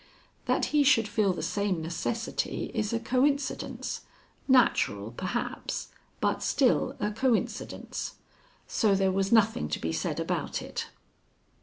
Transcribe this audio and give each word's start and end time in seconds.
That 0.45 0.65
he 0.73 0.83
should 0.83 1.07
feel 1.07 1.31
the 1.31 1.43
same 1.43 1.79
necessity 1.79 2.71
is 2.73 2.91
a 2.91 2.99
coincidence, 2.99 4.01
natural 4.47 5.11
perhaps, 5.11 5.89
but 6.19 6.41
still 6.41 6.95
a 6.99 7.11
coincidence. 7.11 8.15
So 8.65 8.95
there 8.95 9.11
was 9.11 9.31
nothing 9.31 9.69
to 9.69 9.77
be 9.77 9.91
said 9.93 10.19
about 10.19 10.59
it. 10.59 10.87